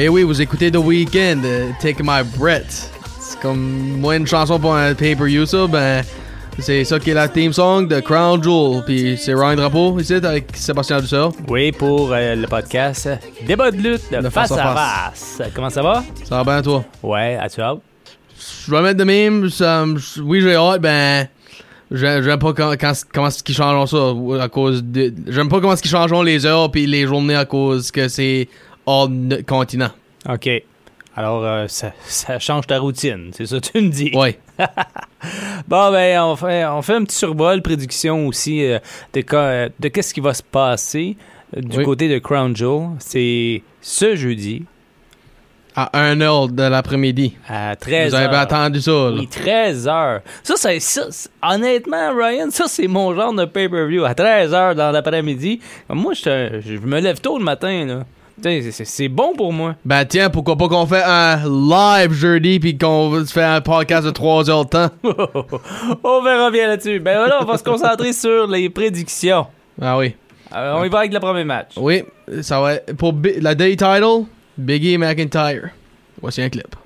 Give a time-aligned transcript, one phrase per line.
[0.00, 1.42] Eh oui, vous écoutez The Weeknd,
[1.80, 2.90] Take My Breath.
[3.20, 6.02] C'est comme moi une chanson pour un pay-per-view, ça, ben.
[6.60, 8.82] C'est ça qui est la theme song de Crown Jewel.
[8.84, 11.32] Puis c'est Ryan Drapeau ici avec Sébastien Dusseur.
[11.48, 13.08] Oui, pour euh, le podcast
[13.46, 15.42] Débat de lutte, de De face, face à face.
[15.54, 16.02] Comment ça va?
[16.24, 16.84] Ça va bien, toi?
[17.02, 17.78] Ouais, as-tu hâte?
[18.66, 19.48] Je vais mettre de même.
[19.50, 19.84] ça
[20.22, 21.28] oui, j'ai hâte, ben.
[21.90, 25.12] J'aime pas quand, quand- comment qu'ils changent ça à cause de.
[25.28, 28.48] J'aime pas comment qu'ils changent les heures puis les journées à cause que c'est
[28.86, 29.90] hors notre continent.
[30.28, 30.48] OK.
[31.16, 34.10] Alors, euh, ça, ça change ta routine, c'est ça que tu me dis?
[34.14, 34.38] Ouais.
[35.66, 38.78] Bon, ben, on fait, on fait un petit survol, prédiction aussi euh,
[39.12, 41.16] de, euh, de qu'est-ce qui va se passer
[41.56, 41.84] euh, du Oui.
[41.84, 42.90] côté de Crown Jewel.
[43.00, 44.64] C'est ce jeudi
[45.80, 47.36] À 1h de l'après-midi.
[47.48, 48.08] à 13h.
[48.08, 49.12] Vous avez attendu ça, là.
[49.16, 50.20] Oui, 13 heures.
[50.42, 51.02] Ça, c'est ça.
[51.40, 54.04] Honnêtement, Ryan, ça, c'est mon genre de pay-per-view.
[54.04, 55.60] À 13 heures dans l'après-midi.
[55.88, 58.00] Moi, je me lève tôt le matin, là.
[58.70, 59.76] C'est- bon pour moi.
[59.84, 64.10] Ben tiens, pourquoi pas qu'on fait un live jeudi puis qu'on fait un podcast de
[64.10, 64.88] 3 heures de temps?
[66.04, 66.98] on verra bien là-dessus.
[67.00, 69.46] Ben voilà, on va se concentrer sur les prédictions.
[69.80, 70.14] Ah oui.
[70.54, 71.72] Euh, on y va avec le premier match.
[71.76, 72.02] Oui,
[72.42, 74.24] ça va être pour la day title,
[74.56, 75.70] Biggie McIntyre.
[76.20, 76.76] Voici un clip.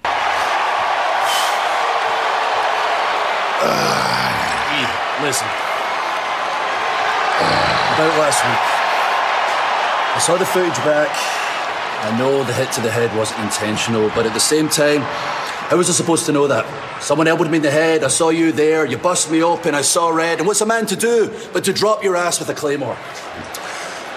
[5.23, 5.47] Listen.
[7.95, 8.63] About last week.
[10.15, 11.11] I saw the footage back.
[12.03, 15.03] I know the hit to the head wasn't intentional, but at the same time,
[15.71, 16.67] how was I supposed to know that?
[17.01, 19.83] Someone elbowed me in the head, I saw you there, you bust me open, I
[19.83, 22.55] saw red, and what's a man to do but to drop your ass with a
[22.55, 22.97] claymore?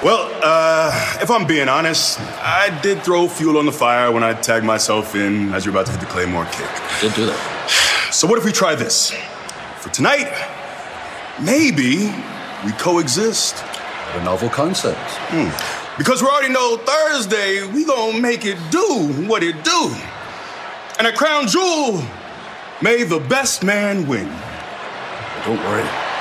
[0.06, 4.36] Well, uh, if I'm being honest, I did throw fuel on the fire when I
[4.36, 6.70] tagged myself in as you're about to hit the Claymore kick.
[7.02, 8.10] Did do that.
[8.12, 9.16] So, what if we try this?
[9.80, 10.32] For tonight,
[11.42, 12.14] maybe
[12.64, 13.64] we coexist.
[14.14, 15.02] A novel concept.
[15.98, 19.92] Because we already know Thursday, we gonna make it do what it do.
[21.00, 22.04] And at Crown Jewel,
[22.80, 24.32] may the best man win.
[25.46, 26.15] Don't worry.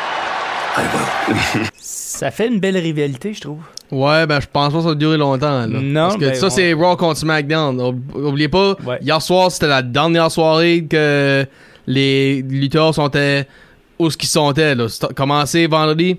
[1.79, 3.59] Ça fait une belle rivalité, je trouve.
[3.91, 5.61] Ouais, ben je pense pas que ça va durer longtemps.
[5.61, 5.67] Là.
[5.67, 7.81] Non, Parce que ben, ça, c'est Raw contre SmackDown.
[7.81, 8.99] Oub- Oubliez pas, Ouais.
[9.03, 11.47] hier soir, c'était la dernière soirée que
[11.87, 13.11] les lutteurs sont
[13.99, 14.53] où ce qu'ils sont.
[14.57, 14.87] Là.
[15.15, 16.19] Commencé vendredi,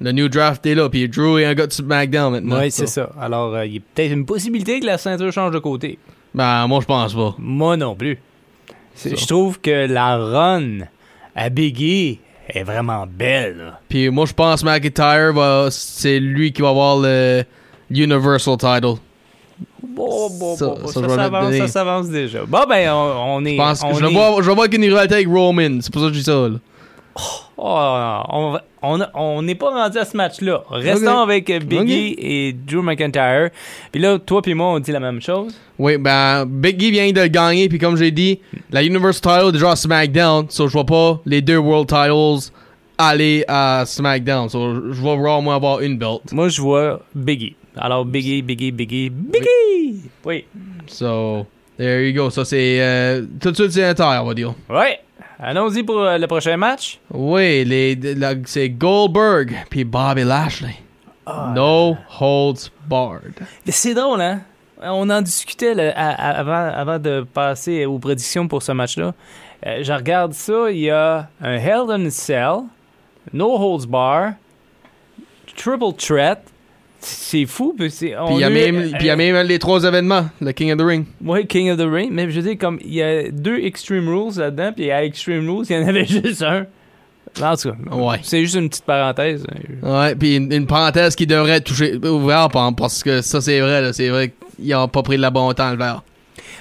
[0.00, 2.58] le New Draft est là, puis Drew est un gars de SmackDown maintenant.
[2.60, 3.10] Oui, c'est ça.
[3.20, 5.98] Alors, euh, il y a peut-être une possibilité que la ceinture change de côté.
[6.34, 7.34] Ben, moi, je pense pas.
[7.38, 8.18] Moi non plus.
[9.04, 10.80] Je trouve que la run
[11.34, 13.56] à Biggie est vraiment belle.
[13.58, 13.80] là.
[13.88, 17.44] Puis moi, je pense McIntyre, va, c'est lui qui va avoir le
[17.90, 18.94] Universal title.
[19.82, 21.58] Bon, bon, Ça- bon, ça, ça, vais s'avance, donner.
[21.58, 22.44] ça s'avance déjà.
[22.46, 23.52] Bon, ben, on, on est.
[23.52, 25.28] Je pense on que je le est- vois, je le vois avec une rivalité avec
[25.28, 25.78] Roman.
[25.80, 26.32] C'est pour ça que je dis ça.
[26.48, 26.56] Là.
[27.56, 28.62] Oh, on va-
[29.14, 30.62] on n'est pas rendu à ce match-là.
[30.70, 33.50] Restons avec Biggie et Drew McIntyre.
[33.90, 35.58] Puis là, toi puis moi, on dit la même chose?
[35.78, 38.38] Oui, ben, Biggie vient de gagner, puis comme j'ai dit,
[38.70, 42.52] la Universal title est déjà à SmackDown, so je vois pas les deux World titles
[42.96, 44.48] aller à SmackDown.
[44.48, 46.32] So je vois Raw, moi, avoir une belt.
[46.32, 47.56] Moi, je vois Biggie.
[47.76, 50.00] Alors, Biggie, Biggie, Biggie, Biggie!
[50.24, 50.44] Oui.
[50.86, 51.46] So,
[51.76, 52.28] there you go.
[52.30, 52.78] Ça, c'est.
[52.80, 54.52] euh, tout de suite, c'est on va dire.
[54.68, 54.98] Ouais.
[55.40, 56.98] Allons-y pour euh, le prochain match.
[57.12, 57.98] Oui, les,
[58.46, 60.76] c'est Goldberg, puis Bobby Lashley.
[61.54, 63.34] no holds barred.
[63.68, 64.40] C'est drôle, hein?
[64.82, 69.12] On en discutait là, avant de passer aux prédictions pour ce match-là.
[69.66, 72.60] Euh, je regarde ça, il y a un Hell in a Cell,
[73.32, 74.32] No Holds Bar,
[75.56, 76.40] Triple Threat.
[77.00, 77.74] C'est fou.
[77.78, 80.78] Puis il y, a même- euh, y a même les trois événements, le King of
[80.78, 81.04] the Ring.
[81.24, 82.10] Ouais, King of the Ring.
[82.12, 85.48] Mais je veux dire, comme il y a deux Extreme Rules là-dedans, puis à Extreme
[85.48, 86.66] Rules, il y en avait juste un.
[87.40, 88.16] En tout cas, Ouais.
[88.22, 89.44] c'est juste une petite parenthèse.
[89.82, 91.62] Ouais, puis une, une parenthèse qui devrait
[92.08, 95.52] ouverte, par- parce que ça, c'est vrai, c'est vrai qu'ils n'ont pas pris le bon
[95.52, 96.02] temps à le faire.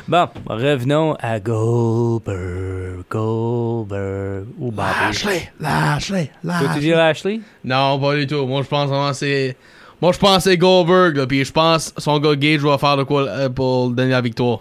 [0.08, 4.88] Bon, revenons à Goldberg, Goldberg ou Bobby.
[5.08, 7.40] Lashley, Lashley, Toi, tu dis Lashley?
[7.64, 8.46] Non, pas du tout.
[8.46, 9.56] Moi, je pense vraiment que c'est.
[10.02, 13.04] Moi, je pense c'est Goldberg, puis je pense que son gars Gage va faire de
[13.04, 14.60] quoi euh, pour donner la victoire.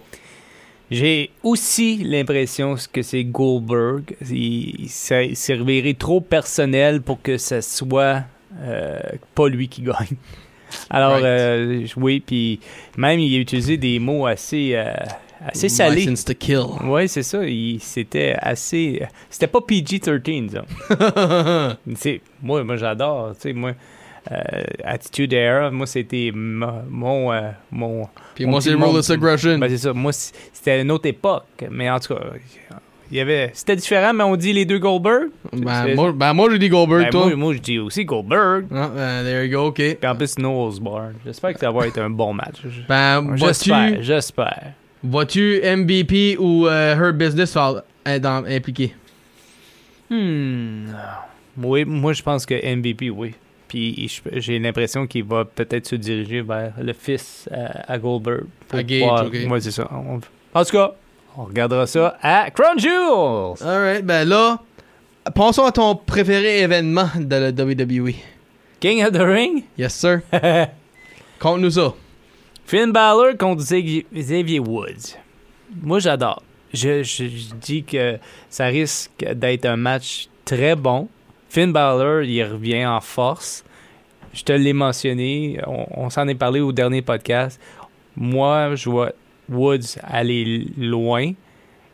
[0.89, 4.15] J'ai aussi l'impression que c'est Goldberg.
[4.29, 8.23] Il, ça servirait trop personnel pour que ce soit
[8.61, 8.99] euh,
[9.35, 10.15] pas lui qui gagne.
[10.89, 11.23] Alors, Right.
[11.25, 12.59] euh, oui, puis
[12.97, 14.91] même il a utilisé des mots assez, euh,
[15.45, 15.97] assez salés.
[16.01, 16.63] License to kill.
[16.85, 17.41] Oui, c'est ça.
[17.79, 19.01] C'était assez.
[19.29, 21.75] C'était pas PG-13, disons.
[21.95, 23.33] C'est- moi, moi j'adore.
[23.35, 23.73] Tu sais, moi,
[24.83, 27.31] Attitude Era, moi, c'était mo- mon.
[27.33, 28.73] euh, mon Puis mon moi, c'est.
[28.73, 29.57] Ruthless Aggression.
[29.57, 29.93] Ben, c'est ça.
[29.93, 31.45] Moi, c'était une autre époque.
[31.71, 32.21] Mais en tout cas,
[33.11, 33.51] il y avait.
[33.53, 35.27] C'était différent, mais on dit les deux Goldberg.
[35.53, 37.25] Ben, moi, ben, moi j'ai dit Goldberg, Ben, toi.
[37.27, 38.65] moi, moi, je dis aussi Goldberg.
[38.73, 39.75] Ah, ben, there you go, ok.
[39.75, 40.35] Puis en plus,
[40.81, 41.09] Bar.
[41.25, 42.55] J'espère que ça va être un bon match.
[42.63, 44.73] Je- Ben, J'espère, j'espère.
[45.03, 47.55] vois-tu MVP ou euh, Her Business
[48.19, 48.93] dans- impliqué?
[50.09, 50.87] Hmm.
[51.57, 53.33] Oui, moi, je pense que MVP, oui.
[53.67, 58.45] Puis j'ai l'impression qu'il va peut-être se diriger vers le fils à, à Goldberg.
[58.67, 59.51] pour À Gage, pouvoir-.
[59.51, 59.89] Ouais, c'est ça.
[59.91, 60.19] On-
[60.53, 60.93] En tout cas,
[61.37, 63.61] on regardera ça à Crown Jewels.
[63.67, 64.59] Alright, ben là,
[65.35, 68.13] pensons à ton préféré événement de la WWE.
[68.79, 69.63] King of the Ring?
[69.77, 70.21] Yes, sir.
[71.39, 71.93] Conte-nous ça.
[72.65, 75.15] Finn Balor contre Xavier, Xavier Woods.
[75.81, 76.41] Moi, j'adore.
[76.73, 78.17] Je, je- je dis que
[78.49, 81.07] ça risque d'être un match très bon.
[81.49, 83.63] Finn Balor, il revient en force.
[84.33, 85.59] Je te l'ai mentionné.
[85.65, 87.59] On, on s'en est parlé au dernier podcast.
[88.15, 89.11] Moi, je vois
[89.49, 91.31] Woods aller loin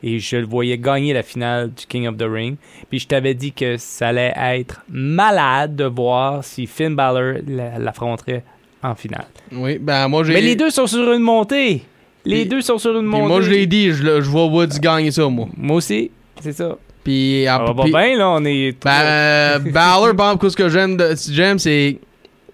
[0.01, 2.55] et je le voyais gagner la finale du King of the Ring.
[2.89, 7.77] Puis je t'avais dit que ça allait être malade de voir si Finn Balor la-
[7.79, 8.43] l'affronterait
[8.81, 9.27] en finale.
[9.51, 10.33] Oui, ben moi j'ai.
[10.33, 11.83] Mais les deux sont sur une montée.
[12.25, 13.27] Les Puis- deux sont sur une montée.
[13.27, 15.47] moi je l'ai dit, je, je vois Woods gagner ça, moi.
[15.55, 16.11] Moi aussi,
[16.41, 16.77] c'est ça.
[17.03, 17.43] Puis.
[17.45, 18.81] Ça ah, puis- bien, là, on est...
[18.83, 20.97] Ben, euh, Balor, exemple, ce que j'aime,
[21.29, 21.99] j'aime, c'est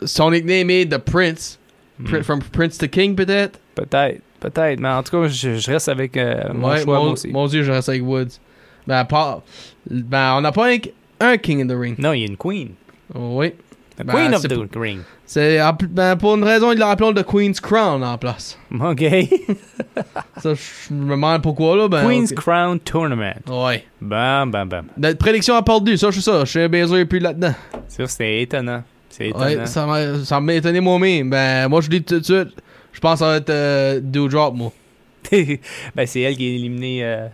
[0.04, 1.60] son nickname est The Prince.
[2.04, 2.24] Prin- Hmm.
[2.24, 3.60] From Prince to King, peut-être?
[3.76, 4.80] Peut-être, peut-être.
[4.80, 7.28] Mais en tout cas, je, je reste avec euh, mon ouais, choix, moi, moi aussi.
[7.28, 8.40] moi aussi, je reste avec Woods.
[8.88, 9.44] Ben, pas,
[9.90, 10.78] ben on n'a pas un,
[11.20, 12.00] un King in the Ring.
[12.00, 12.70] Non, il y a une queen.
[13.14, 13.54] Oui.
[14.00, 15.02] The Ben, queen of c'est the pour- ring.
[15.26, 15.60] C'est
[15.90, 18.58] ben, pour une raison, ils l'appellent The Queen's Crown en place.
[18.80, 19.02] OK.
[20.42, 21.90] Ça, je me demande pourquoi, là.
[21.90, 22.32] Ben, Queen's.
[22.32, 23.36] Crown Tournament.
[23.48, 23.84] Ouais.
[24.00, 25.16] Bam, bam, bam.
[25.18, 26.46] Prédiction a perdu, ça, je sais ça.
[26.46, 27.54] Je sais Baszler est plus là-dedans.
[27.90, 28.84] Ça, c'était étonnant.
[29.10, 29.46] C'est étonnant.
[29.46, 31.30] Ouais, ça m'a ça m'a étonné moi-même.
[31.30, 32.50] Ben, moi, je dis tout de suite,
[32.94, 34.72] je pense que ça va être euh, Doudrop, moi.
[35.32, 37.28] ben, c'est elle qui a éliminé euh,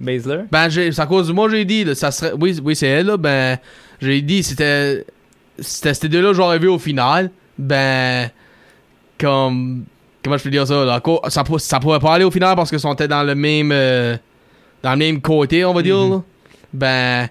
[0.00, 0.40] Baszler.
[0.50, 2.32] Ben, c'est à cause de moi, j'ai dit, là, ça serait.
[2.32, 3.16] Oui, oui c'est elle, là.
[3.16, 3.56] Ben,
[4.00, 5.06] j'ai dit, c'était.
[5.58, 7.30] C'était ces deux-là, j'aurais vu au final.
[7.58, 8.30] Ben.
[9.18, 9.84] Comme.
[10.24, 11.00] Comment je peux dire ça, là?
[11.28, 13.70] Ça, ça pourrait pas aller au final parce qu'ils sont dans le même.
[13.72, 14.16] euh,
[14.82, 16.10] dans le même côté, on va dire, Mhm.
[16.10, 16.22] là.
[16.72, 17.28] Ben.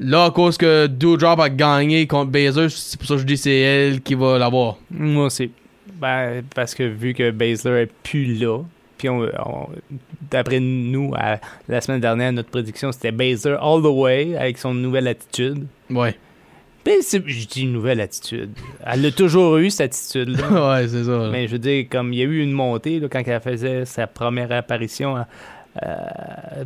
[0.00, 3.36] Là, à cause que Doudrop a gagné contre Baszler, c'est pour ça que je dis
[3.36, 4.78] c'est elle qui va l'avoir.
[4.90, 5.50] Moi aussi.
[6.00, 8.60] Ben, parce que vu que Baszler est plus là,
[8.98, 9.68] puis on, on-
[10.30, 11.38] d'après nous, à-
[11.68, 15.66] la semaine dernière, notre prédiction, c'était Baszler all the way avec son nouvelle attitude.
[15.90, 16.16] Ouais.
[16.86, 18.50] Je dis nouvelle attitude.
[18.84, 20.70] Elle a toujours eu, cette attitude-là.
[20.80, 21.10] ouais, c'est ça.
[21.10, 21.28] là.
[21.30, 23.84] Mais je veux dire, comme il y a eu une montée là, quand elle faisait
[23.84, 25.24] sa première apparition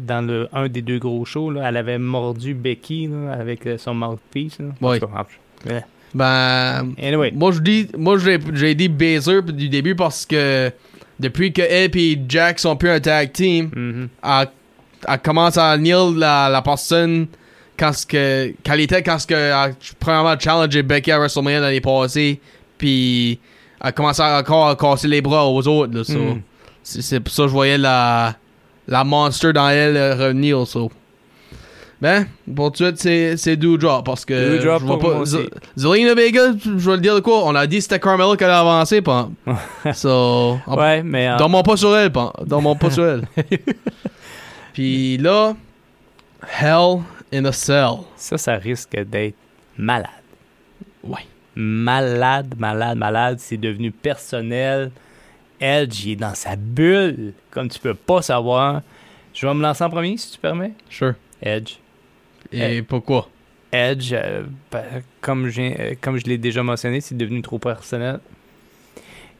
[0.00, 3.78] dans le, un des deux gros shows, là, elle avait mordu Becky là, avec euh,
[3.78, 4.58] son mouthpiece.
[4.82, 5.00] En Ouais.
[6.14, 6.92] Ben.
[7.02, 7.32] Anyway.
[7.34, 10.70] Moi, je dis, moi, j'ai, dit Baszler du début parce que
[11.20, 14.08] depuis que elle et Jack sont plus un tag team, Mhm.
[14.24, 14.48] elle,
[15.08, 17.26] elle commence à nier la, la personne
[17.78, 22.40] quand ce que, quand était, quand ce que, premièrement, challenger Becky à WrestleMania l'année passée,
[22.78, 23.38] puis
[23.82, 26.18] elle commence à, encore à casser les bras aux autres, là, so.
[26.18, 26.40] Mhm.
[26.82, 28.34] c'est, pour ça que je voyais la,
[28.88, 30.90] la monster dans elle euh, revenir, so.
[31.98, 34.58] Ben, pour tout de suite, c'est, c'est Doudrop parce que.
[34.58, 35.24] Doudrop je vois pas.
[35.76, 38.44] Zelina Vega, je vais le dire de quoi On a dit que c'était Carmella qui
[38.44, 39.30] allait avancer, pas.
[39.94, 40.58] so.
[40.66, 41.28] on- Ouais, mais.
[41.28, 42.34] euh, Dormons pas sur elle, pas.
[42.44, 43.22] Dormons pas sur elle.
[44.74, 45.54] Puis là,
[46.60, 46.98] Hell
[47.32, 48.04] in a Cell.
[48.16, 49.36] Ça, ça risque d'être
[49.76, 50.10] malade.
[51.02, 51.26] Ouais.
[51.54, 53.38] Malade, malade, malade.
[53.38, 54.90] C'est devenu personnel.
[55.60, 58.82] Edge, il est dans sa bulle, comme tu peux pas savoir.
[59.32, 60.72] Je vais me lancer en premier, si tu permets.
[60.90, 61.14] Sure.
[61.42, 61.76] Edge.
[62.52, 63.28] Et pourquoi?
[63.72, 68.20] Edge, euh, ben, comme, euh, comme je l'ai déjà mentionné, c'est devenu trop personnel.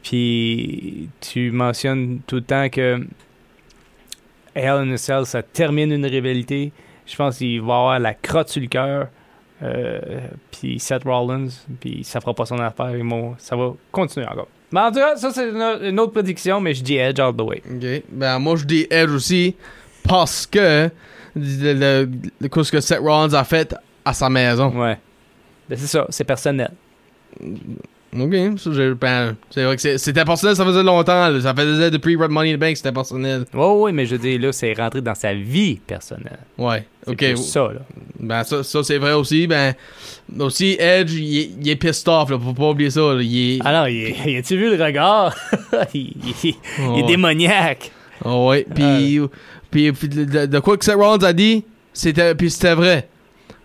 [0.02, 3.06] Puis tu mentionnes tout le temps que
[4.54, 6.72] Hell in a Cell, ça termine une rivalité.
[7.06, 9.08] Je pense qu'il va avoir la crotte sur le cœur.
[9.62, 10.20] euh,
[10.50, 11.48] puis Seth Rollins,
[11.80, 12.90] puis ça fera pas son affaire.
[12.90, 14.48] et moi, ça va continuer encore.
[14.72, 17.40] Mais en tout cas, ça c'est une, autre prédiction, mais je dis Edge all the
[17.40, 17.62] way.
[17.70, 18.02] Ok.
[18.10, 19.54] Ben, moi, je dis Edge aussi
[20.02, 20.90] parce que
[21.34, 22.10] le, le,
[22.40, 24.70] le coup que Seth Rollins a fait à sa maison.
[24.78, 24.98] Ouais.
[25.68, 26.72] Ben, c'est ça, c'est personnel.
[28.18, 28.58] Ok.
[29.50, 31.28] c'est vrai que c'est- c'était personnel, ça faisait longtemps.
[31.28, 31.40] là.
[31.40, 33.44] Ça faisait depuis Red Money in the Bank, c'était personnel.
[33.54, 36.38] Oui, oui, mais je dire, là, c'est rentré dans sa vie personnelle.
[36.58, 36.86] Ouais.
[37.06, 37.18] Ok.
[37.18, 37.80] plus ça, là.
[38.18, 39.46] Ben, ça, ça c'est vrai aussi.
[39.46, 39.74] Ben,
[40.38, 42.38] aussi, Edge, il est, il est pissed off, là.
[42.38, 43.00] Faut pas oublier ça.
[43.14, 43.20] là.
[43.22, 43.58] Il est.
[43.64, 44.14] Ah non, il,
[44.50, 45.34] vu le regard?
[45.94, 46.12] il,
[46.44, 46.54] il-
[46.94, 47.90] il est démoniaque.
[48.24, 48.66] Oh, ouais.
[48.74, 49.20] Puis,
[49.70, 53.08] puis, puis de quoi que Seth Rollins a dit, c'était, puis c'était vrai.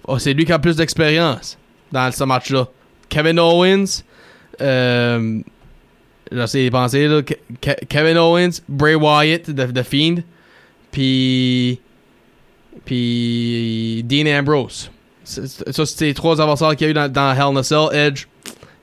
[0.07, 1.57] Oh, c'est lui qui a plus d'expérience
[1.91, 2.67] dans ce match-là.
[3.09, 4.03] Kevin Owens,
[4.61, 5.39] euh,
[6.31, 7.21] j'essaie de penser, là.
[7.21, 10.23] Ke- Kevin Owens, Bray Wyatt, The, The Fiend,
[10.91, 11.79] puis
[12.85, 14.89] puis Dean Ambrose.
[15.23, 17.63] C'est- Ça, c'était les trois adversaires qu'il y a eu dans, dans Hell in a
[17.63, 17.87] Cell.
[17.93, 18.25] Edge,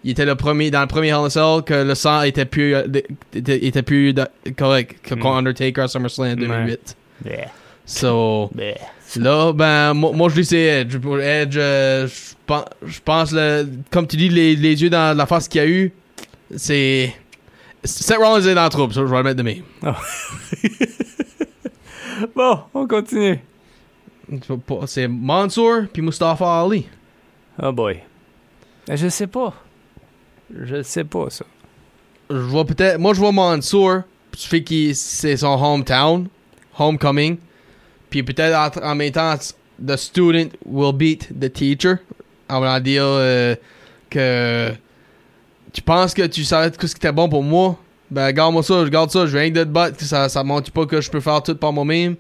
[0.04, 2.44] il était le premier, dans le premier Hell in a Cell que le sang était
[2.44, 2.86] plus, euh,
[3.34, 5.26] était, était plus de- correct que Mm.
[5.26, 6.96] Undertaker à SummerSlam 2008.
[7.22, 7.48] Bleh,
[7.84, 8.50] So.
[9.16, 10.96] Là, ben, moi, moi, je dis c'est Edge.
[10.96, 15.26] Edge, euh, je pense, je pense le, comme tu dis, les, les yeux dans la
[15.26, 15.92] face qu'il y a eu,
[16.56, 17.14] c'est.
[17.84, 19.62] Seth Rollins est dans le trouble, ça, je vais le mettre de même.
[22.34, 23.38] Bon, on continue.
[24.86, 26.86] C'est Mansour puis Mustafa Ali.
[27.62, 28.00] Oh boy.
[28.90, 29.54] Je sais pas.
[30.54, 31.44] Je sais pas, ça.
[32.30, 32.98] Je vois peut-être.
[32.98, 34.02] Moi, je vois Mansour.
[34.32, 36.28] Du fait que c'est son hometown.
[36.78, 37.38] Homecoming.
[38.10, 39.34] Puis peut-être en, même temps,
[39.84, 41.96] the student will beat the teacher.
[42.48, 43.54] En voulant dire euh,
[44.08, 44.72] que
[45.72, 47.78] tu penses que tu savais tout ce qui était bon pour moi.
[48.10, 49.26] Ben, garde-moi ça, je garde ça.
[49.26, 50.00] Je viens de te battre.
[50.00, 52.16] Ça, ça montre pas que je peux faire tout par moi-même.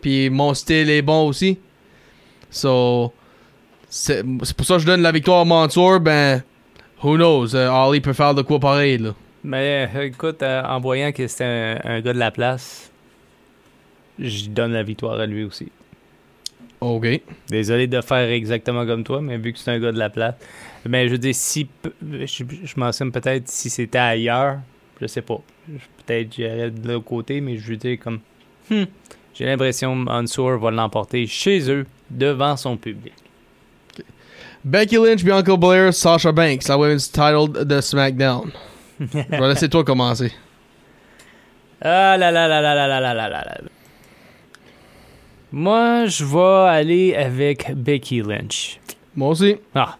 [0.00, 1.58] Puis mon style est bon aussi.
[2.50, 3.12] So,
[3.90, 6.00] c'est pour ça que je donne la victoire à Mansour.
[6.00, 6.42] Ben,
[7.02, 7.54] who knows?
[7.54, 9.14] euh, Ali peut faire de quoi pareil, là.
[9.44, 12.90] Mais euh, écoute, euh, en voyant que c'était un gars de la place,
[14.18, 15.68] je donne la victoire à lui aussi.
[16.80, 17.20] Ok.
[17.48, 20.34] Désolé de faire exactement comme toi, mais vu que c'est un gars de la place.
[20.86, 21.68] Mais je veux dire, si.
[22.02, 24.58] Je, je mentionne peut-être si c'était ailleurs,
[25.00, 25.40] je sais pas.
[26.06, 28.20] Peut-être j'irais de l'autre côté, mais je veux dire comme.
[28.70, 28.84] hmm,
[29.34, 33.12] J'ai l'impression que Mansour va l'emporter chez eux, devant son public.
[34.64, 38.50] Becky Lynch, Bianca Belair, Sasha Banks, la women's title de SmackDown.
[39.00, 40.32] Je vais laisser toi commencer.
[41.80, 43.68] Ah là là là là là là là là là là.
[45.52, 48.78] Moi, je vais aller avec Becky Lynch.
[49.16, 49.56] Moi aussi.
[49.74, 49.96] Ah,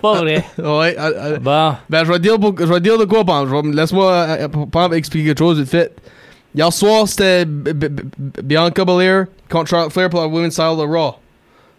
[0.00, 0.44] pas vrai.
[0.58, 0.96] Ouais.
[0.98, 3.24] euh, euh, bon, ben, je vais dire, pour- je vais dire de quoi
[3.54, 5.94] vais- Laisse-moi euh, euh, pas expliquer quelque chose vite fait.
[6.54, 11.16] Hier soir, c'était Bianca Belair contre Charlotte Flair pour la women's title de Raw.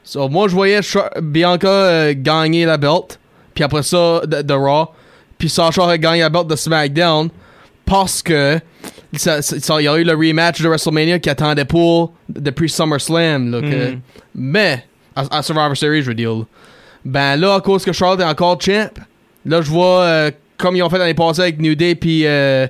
[0.04, 3.20] So, moi, je voyais Char- Bianca euh, gagner la belt.
[3.56, 4.90] Puis après ça, de, de Raw.
[5.40, 7.30] Puis Sasha a gagné la belt de SmackDown.
[7.86, 8.60] Parce que
[9.14, 9.40] ça-
[9.80, 13.52] il y a eu le rematch de WrestleMania qui attendait pour depuis SummerSlam.
[13.52, 14.00] Là, que- Mhm.
[14.36, 14.84] Mais,
[15.16, 16.34] à, à Survivor Series, je veux dire.
[16.34, 16.44] là.
[17.06, 18.90] Ben là, à cause que Charlotte est encore champ,
[19.46, 22.68] là, je vois, euh, comme ils ont fait l'année passée avec New Day puis euh,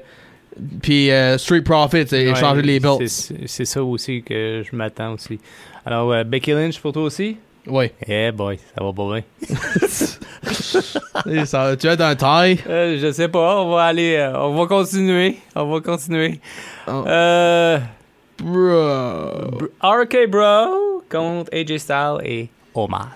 [0.82, 3.08] puis euh, Street Profits, et ouais, changer les belts.
[3.08, 5.40] c'est- ça aussi que je m'attends aussi.
[5.86, 7.38] Alors, Becky Lynch pour toi aussi?
[7.70, 7.92] Oui.
[8.08, 9.24] Eh boy, ça va pas bien.
[11.46, 12.60] Ça, tu es un taille?
[12.70, 16.40] Euh, je sais pas, on va aller, euh, on va continuer, on va continuer.
[16.88, 17.04] Oh.
[17.08, 17.80] Euh,
[18.42, 19.58] Bro.
[19.58, 23.10] Br- RK Bro contre AJ Styles et Omar.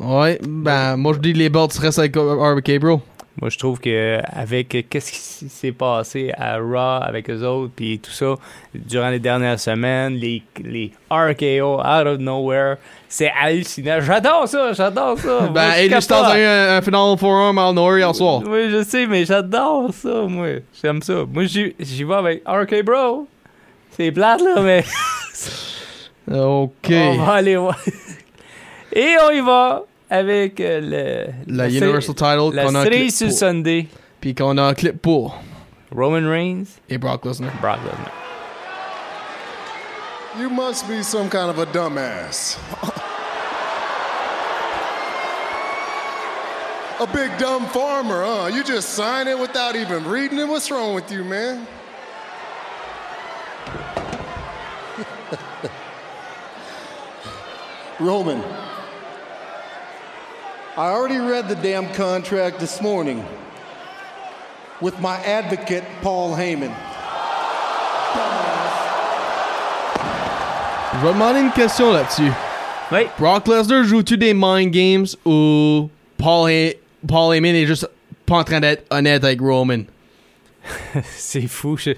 [0.00, 3.00] Ouais, ben, moi je dis les belts restent avec RBK, bro.
[3.40, 7.98] Moi, je trouve que avec qu'est-ce qui s'est passé à Raw avec eux autres, puis
[7.98, 8.36] tout ça,
[8.72, 12.76] durant les dernières semaines, les, les RKO out of nowhere,
[13.08, 14.00] c'est hallucinant.
[14.00, 15.48] J'adore ça, j'adore ça.
[15.52, 16.12] Ben, je capote.
[16.12, 18.42] a eu un, un final forum à Nowhere hier soir.
[18.46, 20.46] Oui, je sais, mais j'adore ça, moi.
[20.80, 21.24] J'aime ça.
[21.30, 23.26] Moi, j'y j'y vais avec RK Bro.
[23.90, 24.84] C'est plate, là, mais
[26.32, 26.88] Ok.
[26.90, 27.78] on va aller voir.
[28.92, 29.82] Et on y va
[30.14, 31.26] avec euh, le...
[31.52, 33.32] La série- Universal Title La qu'on a un série sur.
[33.32, 33.88] Sunday.
[34.20, 35.40] Puis qu'on a un clip pour.
[35.94, 37.50] Roman Reigns, Et Brock Lesnar.
[37.60, 38.12] Brock Lesnar.
[40.40, 42.58] You must be some kind of a dumbass.
[47.00, 48.46] a big dumb farmer, huh?
[48.52, 50.48] You just sign it without even reading it?
[50.48, 51.66] What's wrong with you, man?
[58.00, 58.42] Roman,
[60.76, 63.24] I already read the damn contract this morning
[64.80, 66.74] with my advocate, Paul Heyman.
[70.94, 72.32] Je vais demander une question là-dessus.
[72.92, 73.06] Oui.
[73.18, 75.88] Brock Lesnar joue-tu des mind games ou
[76.18, 76.76] Paul, Hey-
[77.06, 77.88] Paul Heyman est juste
[78.26, 79.84] pas en train d'être honnête avec Roman?
[81.04, 81.76] C'est fou.
[81.76, 81.90] je-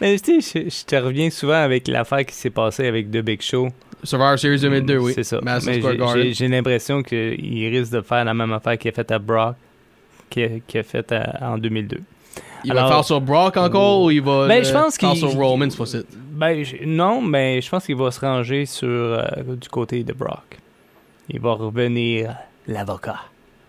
[0.00, 3.18] Mais tu sais, je, je te reviens souvent avec l'affaire qui s'est passée avec The
[3.18, 3.68] Big Show.
[4.02, 5.12] Survivor Series 2002, oui.
[5.14, 5.40] C'est ça.
[6.32, 9.54] J'ai- l'impression qu'il risque de faire la même affaire qu'il a faite à Brock,
[10.30, 12.00] qu'il a, faite en 2002.
[12.64, 15.32] Il va faire sur Brock encore ou il va Ben, euh, je pense faire sur
[15.32, 16.02] Roman cette fois-ci?
[16.32, 19.24] Ben, non, mais je pense qu'il va se ranger sur euh,
[19.60, 20.58] du côté de Brock.
[21.28, 22.34] Il va revenir
[22.66, 23.20] l'avocat.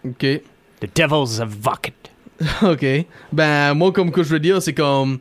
[0.06, 0.42] Ok.
[0.80, 2.12] The Devil's Advocate.
[2.62, 3.06] ok.
[3.32, 5.20] Ben, moi, comme que je veux dire, c'est comme.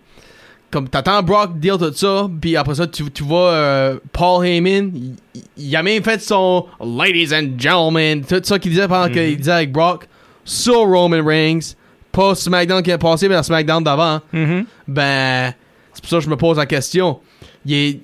[0.72, 4.90] Comme t'attends Brock dire tout ça, puis après ça, tu, tu vois euh, Paul Heyman,
[4.94, 5.14] il,
[5.58, 9.12] il a même fait son Ladies and Gentlemen, tout ça qu'il disait pendant Mhm.
[9.12, 10.08] qu'il disait avec Brock
[10.44, 11.74] sur Roman Reigns,
[12.10, 14.20] pas SmackDown qui est passé, mais la SmackDown d'avant.
[14.32, 14.64] Mhm.
[14.88, 15.52] Ben,
[15.92, 17.20] c'est pour ça que je me pose la question.
[17.66, 18.00] Il est.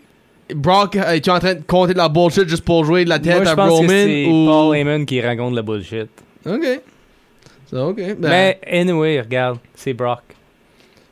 [0.55, 3.19] Brock, euh, es-tu en train de compter de la bullshit juste pour jouer de la
[3.19, 4.47] tête Moi, à pense Roman que c'est ou...
[4.47, 6.09] Paul Heyman qui raconte la bullshit.
[6.47, 6.81] Ok.
[7.71, 7.97] So, ok.
[7.97, 10.23] Ben, Mais anyway, regarde, c'est Brock.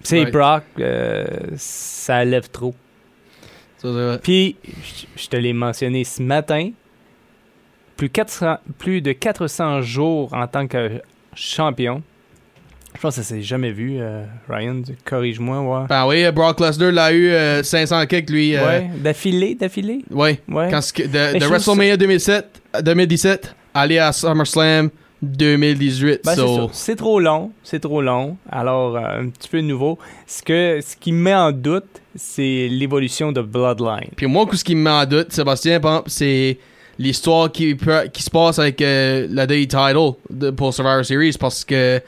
[0.06, 0.30] C'est Ouais.
[0.30, 1.24] Brock, euh,
[1.56, 2.74] ça lève trop.
[4.22, 4.56] Puis,
[5.16, 6.70] je- te l'ai mentionné ce matin,
[7.96, 11.00] plus, 400 plus de 400 jours en tant que
[11.34, 12.02] champion.
[12.94, 14.80] Je pense que ça s'est jamais vu, euh, Ryan.
[15.04, 15.86] Corrige-moi, ouais.
[15.88, 18.56] Ben oui, Brock Lesnar l'a eu euh, 500 kicks, lui.
[18.56, 20.02] euh, Ouais, d'affilée, d'affilée?
[20.10, 20.40] Ouais.
[20.48, 20.68] Ouais.
[20.70, 24.88] Quand de, Mais de WrestleMania 2007, 2017, aller à SummerSlam
[25.22, 26.20] 2018.
[26.24, 26.68] Ben, c'est so, ça.
[26.72, 28.36] C'est trop long, c'est trop long.
[28.50, 29.98] Alors, euh, un petit peu nouveau.
[30.26, 34.10] Ce, que, ce qui me met en doute, c'est l'évolution de Bloodline.
[34.16, 36.58] Puis moi, ce qui me met en doute, Sébastien, par exemple, c'est
[36.98, 41.36] l'histoire qui, peut- qui se passe avec euh, la Day Title de, pour Survivor Series
[41.38, 42.00] parce que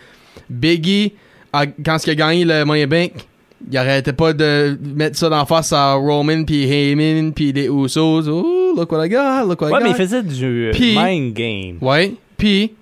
[0.48, 1.12] Biggie,
[1.52, 3.12] a- quand il a gagné le Money Bank,
[3.70, 8.28] il arrêtait pas de mettre ça d'en face à Roman, puis Heyman, puis les Usos.
[8.28, 9.84] Oh, look what I got, look what I Ouais, got.
[9.84, 11.78] mais il faisait du mind game.
[11.80, 12.14] Ouais.
[12.36, 12.72] Puis,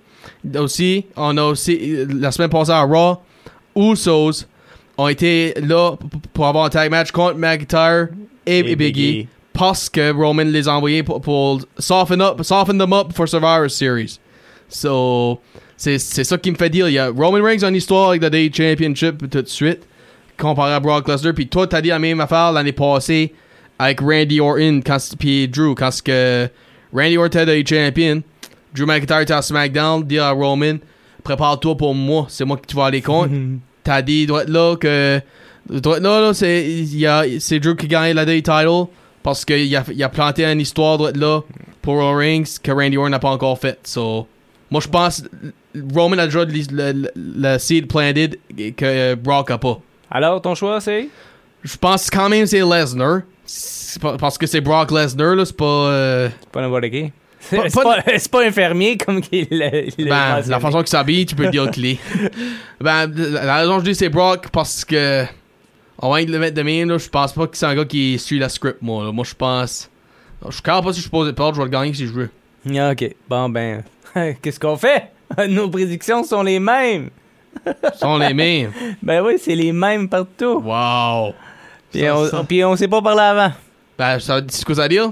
[0.55, 3.21] aussi, on a aussi, euh, la semaine passée à Raw,
[3.75, 4.45] Usos
[4.97, 5.95] ont été là
[6.33, 8.09] pour avoir un tag match contre McIntyre
[8.45, 13.13] et, Biggie, parce que Roman les a envoyés pour, pour soften, up, soften them up
[13.13, 14.19] for Survivor Series.
[14.69, 15.39] So,
[15.77, 16.89] c'est ça qui me fait dire.
[16.89, 19.81] Il y a Roman Reigns une histoire avec le Day Championship tout de suite,
[20.37, 21.33] comparé à Brock Lesnar.
[21.33, 23.33] Puis toi, t'as dit la même affaire l'année passée
[23.77, 24.81] avec Randy Orton,
[25.19, 26.49] puis Drew, quand que
[26.93, 28.23] Randy Orton était champion.
[28.75, 30.77] Drew McIntyre était à SmackDown, dit à Roman,
[31.23, 33.33] prépare-toi pour moi, c'est moi que tu vas aller contre.
[33.83, 35.19] T'as dit, doit être là que.
[35.69, 38.85] Doit être là, là, c'est, il y a- c'est Drew qui gagne la Day title
[39.23, 41.41] parce qu'il a, il a planté une histoire, doit être là
[41.81, 43.77] pour Roman Reigns que Randy Orton n'a pas encore fait.
[43.83, 44.27] So,
[44.71, 45.23] moi, je pense
[45.93, 48.37] Roman a déjà le, le, le seed planted
[48.77, 49.79] que Brock a pas.
[50.11, 51.07] Alors, ton choix, c'est?
[51.63, 53.21] Je pense quand même que c'est Lesnar.
[54.19, 55.65] Parce que c'est Brock Lesnar, là, c'est pas.
[55.65, 57.11] euh, C'est pas n'importe qui.
[57.39, 61.49] C'est Pas- pas- pas, pas infirmier comme qu'il Ben, la façon qu'il s'habille, tu peux
[61.49, 61.99] dire clé.
[62.81, 65.23] ben, la raison que je dis c'est Brock parce que.
[65.99, 66.97] On va le mettre de même, là.
[66.99, 69.03] Je pense pas que c'est un gars qui suit la script, moi.
[69.05, 69.11] là.
[69.11, 69.89] Moi, je pense.
[70.47, 72.29] Je suis pas si je pose perdre, je vais le gagner si je veux.
[72.75, 73.83] Ah, Ok, bon ben,
[74.41, 75.11] qu'est-ce qu'on fait?
[75.49, 77.09] Nos prédictions sont les mêmes.
[77.99, 78.71] Sont les mêmes.
[79.01, 80.61] Ben oui, c'est les mêmes partout.
[80.63, 81.33] Wow.
[81.91, 82.43] Puis Ça, on, ça.
[82.47, 83.51] puis on s'est pas parlé avant.
[83.97, 85.11] Ben, ça, c'est ce que ça veut dire?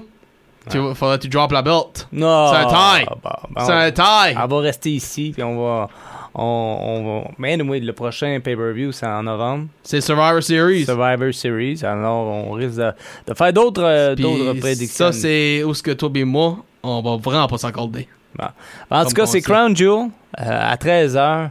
[0.70, 2.08] Tu, faudrait que tu droppes la belt.
[2.12, 2.52] Non.
[2.52, 3.06] C'est un tie.
[3.06, 4.38] Bon, bon, C'est un tie.
[4.38, 5.90] On va rester ici, puis on va.
[6.34, 7.28] On, on va.
[7.38, 9.68] Mais anyway, le prochain pay-per-view, c'est en novembre.
[9.84, 10.86] C'est Survivor Series.
[10.86, 11.82] Survivor Series.
[11.84, 12.92] Alors, on risque de,
[13.28, 15.12] de faire d'autres euh, d'autres prédictions.
[15.12, 18.08] Ça, c'est où ce que toi et moi, on va vraiment pas s'accorder.
[18.40, 18.48] En
[18.90, 19.42] comme tout cas, c'est.
[19.42, 21.50] Crown Jewel euh, à 13h,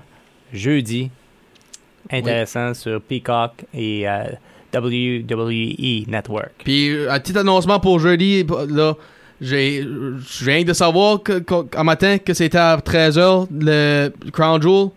[0.52, 1.10] jeudi.
[2.10, 4.24] Intéressant sur Peacock et euh,
[4.74, 6.50] WWE Network.
[6.64, 8.94] Puis, euh, un petit annoncement pour jeudi, là,
[9.40, 14.60] j'ai, je viens de savoir que, que- un matin que c'était à 13h le Crown
[14.62, 14.88] Jewel.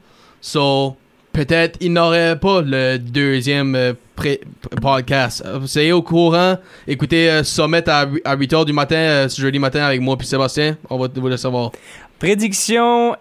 [0.42, 0.96] So,
[1.34, 4.42] peut-être il n'aurait pas le deuxième euh, pré-
[4.82, 5.44] podcast.
[5.46, 6.58] Euh, Soyez au courant.
[6.88, 10.78] Écoutez euh, Summit à, 8h du matin, euh, ce jeudi matin avec moi puis Sébastien.
[10.90, 11.72] On va vous le savoir.
[12.20, 13.16] Prédiction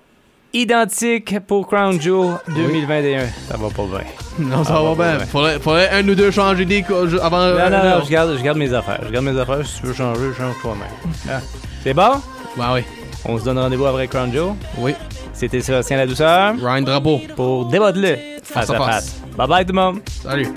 [0.61, 3.27] identique pour Crown Jewel 2021.
[3.49, 4.07] Ça va pas bien.
[4.39, 5.19] Non, ça va ouais, bien.
[5.27, 7.39] Faudrait, faudrait un ou deux changer je- avant.
[7.39, 9.01] Non, euh, non, non, euh, je garde, je garde mes affaires.
[9.07, 9.67] Je garde mes affaires.
[9.67, 10.89] Si tu veux changer, change toi-même.
[11.31, 11.41] Ah.
[11.83, 12.21] C'est bon?
[12.57, 12.81] Ben oui.
[13.25, 14.55] On se donne rendez-vous après Crown Jewel?
[14.79, 14.95] Oui.
[15.33, 17.21] C'était Sébastien La Douceur Ryan Drapeau.
[17.37, 18.87] pour Débat-le face à à face.
[18.87, 19.17] face.
[19.37, 20.01] Bye bye tout le monde.
[20.23, 20.49] Salut.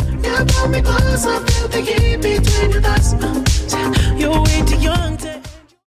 [4.17, 5.18] You're way too young.